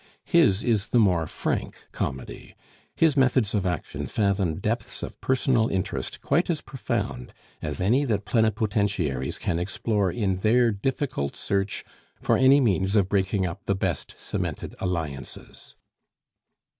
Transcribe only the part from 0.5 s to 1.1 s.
is the